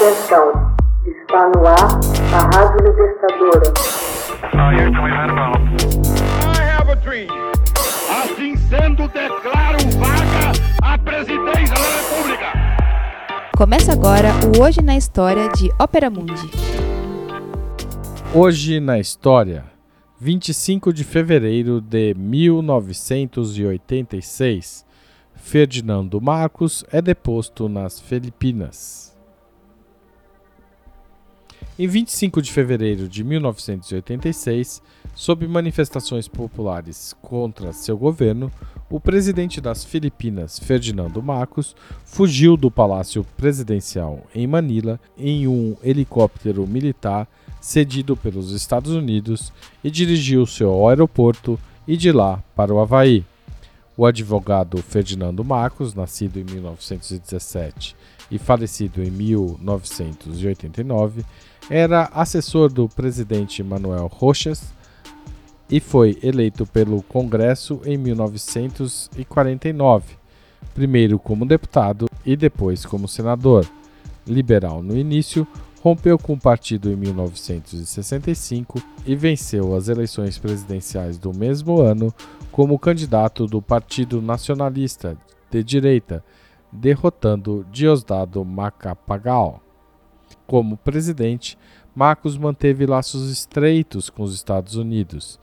Atenção, 0.00 0.48
está 1.04 1.50
no 1.50 1.60
ar 1.66 2.00
a 2.32 2.40
Rádio 2.56 2.88
Libertadora. 2.88 3.68
Assim 8.08 8.56
sendo, 8.56 9.06
declaro 9.08 9.76
vaga 9.98 10.52
a 10.82 10.96
presidência 10.96 11.74
da 11.74 11.84
República. 11.98 12.46
Começa 13.54 13.92
agora 13.92 14.30
o 14.56 14.62
Hoje 14.62 14.80
na 14.80 14.96
História 14.96 15.50
de 15.50 15.70
Ópera 15.78 16.08
Mundi. 16.08 16.50
Hoje 18.34 18.80
na 18.80 18.98
História, 18.98 19.66
25 20.18 20.94
de 20.94 21.04
fevereiro 21.04 21.78
de 21.78 22.14
1986, 22.14 24.86
Ferdinando 25.34 26.18
Marcos 26.22 26.86
é 26.90 27.02
deposto 27.02 27.68
nas 27.68 28.00
Filipinas. 28.00 29.09
Em 31.82 31.86
25 31.86 32.42
de 32.42 32.52
fevereiro 32.52 33.08
de 33.08 33.24
1986, 33.24 34.82
sob 35.14 35.48
manifestações 35.48 36.28
populares 36.28 37.16
contra 37.22 37.72
seu 37.72 37.96
governo, 37.96 38.52
o 38.90 39.00
presidente 39.00 39.62
das 39.62 39.82
Filipinas, 39.82 40.58
Ferdinando 40.58 41.22
Marcos, 41.22 41.74
fugiu 42.04 42.54
do 42.54 42.70
Palácio 42.70 43.24
Presidencial 43.34 44.26
em 44.34 44.46
Manila 44.46 45.00
em 45.16 45.48
um 45.48 45.74
helicóptero 45.82 46.66
militar 46.66 47.26
cedido 47.62 48.14
pelos 48.14 48.52
Estados 48.52 48.92
Unidos 48.92 49.50
e 49.82 49.90
dirigiu-se 49.90 50.62
ao 50.62 50.86
aeroporto 50.86 51.58
e 51.88 51.96
de 51.96 52.12
lá 52.12 52.44
para 52.54 52.74
o 52.74 52.78
Havaí. 52.78 53.24
O 53.96 54.04
advogado 54.04 54.76
Ferdinando 54.82 55.42
Marcos, 55.42 55.94
nascido 55.94 56.38
em 56.38 56.44
1917 56.44 57.96
e 58.30 58.38
falecido 58.38 59.02
em 59.02 59.10
1989, 59.10 61.24
era 61.68 62.08
assessor 62.12 62.72
do 62.72 62.88
presidente 62.88 63.60
Manuel 63.62 64.06
Roxas 64.06 64.72
e 65.70 65.80
foi 65.80 66.18
eleito 66.22 66.66
pelo 66.66 67.02
Congresso 67.02 67.80
em 67.84 67.96
1949, 67.96 70.16
primeiro 70.74 71.18
como 71.18 71.46
deputado 71.46 72.06
e 72.24 72.36
depois 72.36 72.84
como 72.84 73.08
senador. 73.08 73.66
Liberal 74.26 74.82
no 74.82 74.94
início, 74.96 75.46
rompeu 75.80 76.18
com 76.18 76.34
o 76.34 76.40
partido 76.40 76.90
em 76.90 76.96
1965 76.96 78.82
e 79.06 79.16
venceu 79.16 79.74
as 79.74 79.88
eleições 79.88 80.36
presidenciais 80.38 81.16
do 81.18 81.32
mesmo 81.32 81.80
ano 81.80 82.12
como 82.52 82.78
candidato 82.78 83.46
do 83.46 83.62
Partido 83.62 84.20
Nacionalista 84.20 85.16
de 85.50 85.64
Direita, 85.64 86.22
derrotando 86.72 87.66
Diosdado 87.70 88.44
Macapagal. 88.44 89.60
Como 90.46 90.76
presidente, 90.76 91.58
Marcos 91.94 92.36
manteve 92.38 92.86
laços 92.86 93.30
estreitos 93.30 94.10
com 94.10 94.22
os 94.22 94.34
Estados 94.34 94.76
Unidos. 94.76 95.38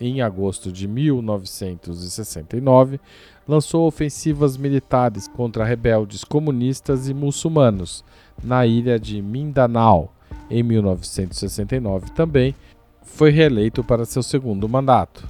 Em 0.00 0.20
agosto 0.20 0.72
de 0.72 0.88
1969, 0.88 2.98
lançou 3.46 3.86
ofensivas 3.86 4.56
militares 4.56 5.28
contra 5.28 5.64
rebeldes 5.64 6.24
comunistas 6.24 7.08
e 7.08 7.14
muçulmanos 7.14 8.04
na 8.42 8.66
ilha 8.66 8.98
de 8.98 9.22
Mindanao. 9.22 10.12
Em 10.50 10.62
1969 10.62 12.10
também 12.10 12.54
foi 13.02 13.30
reeleito 13.30 13.84
para 13.84 14.04
seu 14.04 14.22
segundo 14.22 14.68
mandato. 14.68 15.26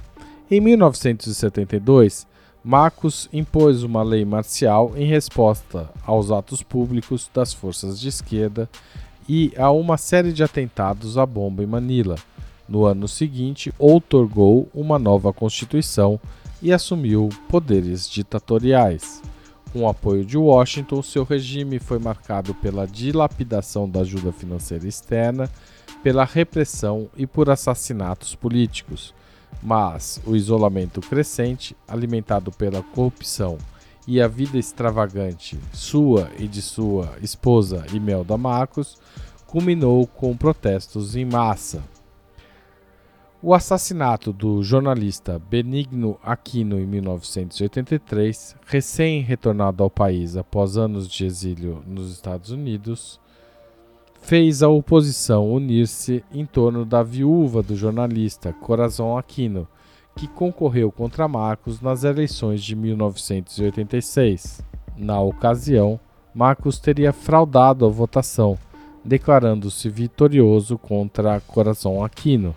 Em 0.49 0.59
1972, 0.59 2.25
Marcos 2.63 3.27
impôs 3.33 3.83
uma 3.83 4.01
lei 4.01 4.23
marcial 4.23 4.93
em 4.95 5.05
resposta 5.05 5.89
aos 6.05 6.31
atos 6.31 6.63
públicos 6.63 7.29
das 7.33 7.51
forças 7.51 7.99
de 7.99 8.07
esquerda 8.07 8.69
e 9.27 9.51
a 9.57 9.69
uma 9.69 9.97
série 9.97 10.31
de 10.31 10.43
atentados 10.43 11.17
à 11.17 11.25
bomba 11.25 11.61
em 11.61 11.65
Manila. 11.65 12.15
No 12.67 12.85
ano 12.85 13.05
seguinte, 13.05 13.73
outorgou 13.77 14.69
uma 14.73 14.97
nova 14.97 15.33
constituição 15.33 16.17
e 16.61 16.71
assumiu 16.71 17.27
poderes 17.49 18.09
ditatoriais. 18.09 19.21
Com 19.73 19.81
o 19.81 19.89
apoio 19.89 20.23
de 20.23 20.37
Washington, 20.37 21.01
seu 21.01 21.25
regime 21.25 21.79
foi 21.79 21.99
marcado 21.99 22.53
pela 22.55 22.87
dilapidação 22.87 23.89
da 23.89 23.99
ajuda 24.01 24.31
financeira 24.31 24.87
externa, 24.87 25.49
pela 26.01 26.23
repressão 26.23 27.09
e 27.17 27.27
por 27.27 27.49
assassinatos 27.49 28.35
políticos. 28.35 29.13
Mas 29.61 30.21
o 30.25 30.35
isolamento 30.35 31.01
crescente, 31.01 31.75
alimentado 31.87 32.51
pela 32.51 32.81
corrupção 32.81 33.57
e 34.07 34.21
a 34.21 34.27
vida 34.27 34.57
extravagante 34.57 35.57
sua 35.71 36.29
e 36.37 36.47
de 36.47 36.61
sua 36.61 37.17
esposa 37.21 37.85
Imelda 37.93 38.37
Marcos, 38.37 38.97
culminou 39.47 40.05
com 40.07 40.35
protestos 40.35 41.15
em 41.15 41.25
massa. 41.25 41.83
O 43.45 43.53
assassinato 43.53 44.31
do 44.31 44.63
jornalista 44.63 45.37
Benigno 45.37 46.17
Aquino 46.23 46.79
em 46.79 46.85
1983, 46.85 48.55
recém-retornado 48.65 49.83
ao 49.83 49.89
país 49.89 50.37
após 50.37 50.77
anos 50.77 51.09
de 51.09 51.25
exílio 51.25 51.83
nos 51.85 52.09
Estados 52.09 52.51
Unidos, 52.51 53.19
fez 54.23 54.63
a 54.63 54.67
oposição 54.67 55.53
unir-se 55.53 56.23
em 56.33 56.45
torno 56.45 56.83
da 56.83 57.03
viúva 57.03 57.61
do 57.61 57.75
jornalista 57.75 58.51
Corazon 58.51 59.17
Aquino, 59.17 59.67
que 60.15 60.27
concorreu 60.27 60.91
contra 60.91 61.27
Marcos 61.27 61.79
nas 61.79 62.03
eleições 62.03 62.63
de 62.63 62.75
1986. 62.75 64.61
Na 64.97 65.21
ocasião, 65.21 65.99
Marcos 66.33 66.79
teria 66.79 67.13
fraudado 67.13 67.85
a 67.85 67.89
votação, 67.89 68.57
declarando-se 69.05 69.87
vitorioso 69.89 70.77
contra 70.77 71.39
Corazon 71.39 72.03
Aquino 72.03 72.55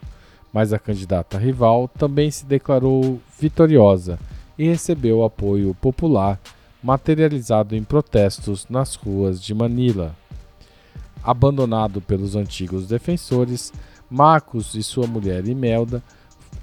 mas 0.56 0.72
a 0.72 0.78
candidata 0.78 1.37
rival 1.37 1.87
também 1.87 2.31
se 2.31 2.47
declarou 2.47 3.21
vitoriosa 3.38 4.19
e 4.56 4.66
recebeu 4.66 5.22
apoio 5.22 5.75
popular, 5.75 6.41
materializado 6.83 7.77
em 7.77 7.84
protestos 7.84 8.66
nas 8.66 8.94
ruas 8.94 9.38
de 9.38 9.53
Manila. 9.53 10.16
Abandonado 11.26 12.00
pelos 12.00 12.37
antigos 12.37 12.87
defensores, 12.87 13.72
Marcos 14.09 14.76
e 14.76 14.82
sua 14.82 15.09
mulher 15.09 15.48
Imelda, 15.48 16.00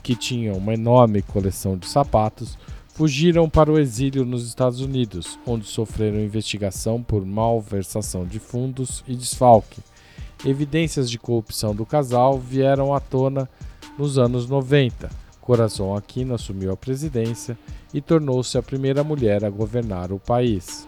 que 0.01 0.15
tinham 0.15 0.55
uma 0.55 0.73
enorme 0.73 1.21
coleção 1.21 1.77
de 1.77 1.85
sapatos, 1.85 2.57
fugiram 2.87 3.49
para 3.49 3.69
o 3.69 3.77
exílio 3.77 4.23
nos 4.23 4.47
Estados 4.47 4.79
Unidos, 4.79 5.37
onde 5.45 5.67
sofreram 5.67 6.19
investigação 6.19 7.03
por 7.03 7.25
malversação 7.25 8.25
de 8.25 8.39
fundos 8.39 9.03
e 9.05 9.15
desfalque. 9.15 9.81
Evidências 10.45 11.11
de 11.11 11.19
corrupção 11.19 11.75
do 11.75 11.85
casal 11.85 12.39
vieram 12.39 12.93
à 12.93 13.01
tona 13.01 13.49
nos 13.97 14.17
anos 14.17 14.47
90, 14.47 15.09
Corazon 15.43 15.93
Aquino 15.93 16.33
assumiu 16.33 16.71
a 16.71 16.77
presidência 16.77 17.57
e 17.93 17.99
tornou-se 17.99 18.57
a 18.57 18.63
primeira 18.63 19.03
mulher 19.03 19.43
a 19.43 19.49
governar 19.49 20.13
o 20.13 20.19
país. 20.19 20.87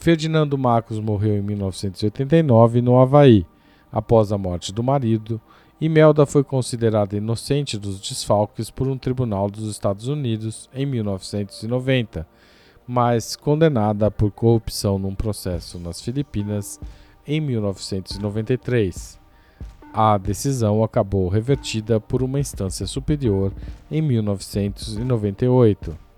Ferdinando 0.00 0.56
Marcos 0.56 0.98
morreu 0.98 1.36
em 1.36 1.42
1989 1.42 2.80
no 2.80 2.98
Havaí. 2.98 3.46
Após 3.92 4.32
a 4.32 4.38
morte 4.38 4.72
do 4.72 4.82
marido, 4.82 5.38
Imelda 5.78 6.24
foi 6.24 6.42
considerada 6.42 7.18
inocente 7.18 7.76
dos 7.76 8.00
desfalques 8.00 8.70
por 8.70 8.88
um 8.88 8.96
tribunal 8.96 9.50
dos 9.50 9.70
Estados 9.70 10.08
Unidos 10.08 10.70
em 10.72 10.86
1990, 10.86 12.26
mas 12.88 13.36
condenada 13.36 14.10
por 14.10 14.30
corrupção 14.30 14.98
num 14.98 15.14
processo 15.14 15.78
nas 15.78 16.00
Filipinas 16.00 16.80
em 17.26 17.38
1993. 17.38 19.20
A 19.92 20.16
decisão 20.16 20.82
acabou 20.82 21.28
revertida 21.28 22.00
por 22.00 22.22
uma 22.22 22.40
instância 22.40 22.86
superior 22.86 23.52
em 23.90 24.00
1998. 24.00 26.09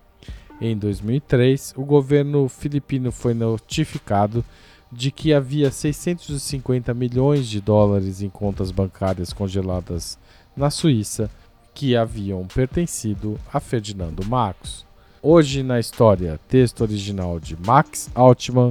Em 0.65 0.77
2003, 0.77 1.75
o 1.77 1.85
governo 1.85 2.49
filipino 2.49 3.11
foi 3.11 3.35
notificado 3.35 4.45
de 4.93 5.11
que 5.11 5.35
havia 5.35 5.73
650 5.73 6.95
milhões 6.95 7.49
de 7.49 7.61
dólares 7.61 8.23
em 8.23 8.29
contas 8.29 8.71
bancárias 8.71 9.33
congeladas 9.33 10.17
na 10.57 10.71
Suíça 10.71 11.29
que 11.75 11.97
haviam 11.97 12.47
pertencido 12.47 13.41
a 13.53 13.59
Ferdinando 13.59 14.25
Marcos. 14.25 14.87
Hoje 15.21 15.65
na 15.65 15.81
história, 15.81 16.39
texto 16.47 16.83
original 16.83 17.41
de 17.41 17.57
Max 17.67 18.09
Altman, 18.15 18.71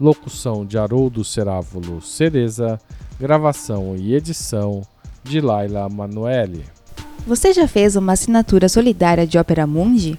locução 0.00 0.66
de 0.66 0.76
Haroldo 0.76 1.22
Cerávulo 1.22 2.02
Cereza, 2.02 2.80
gravação 3.20 3.94
e 3.96 4.12
edição 4.12 4.82
de 5.22 5.40
Laila 5.40 5.88
Manoeli. 5.88 6.64
Você 7.28 7.52
já 7.52 7.68
fez 7.68 7.94
uma 7.94 8.14
assinatura 8.14 8.68
solidária 8.68 9.24
de 9.24 9.38
Opera 9.38 9.68
Mundi? 9.68 10.18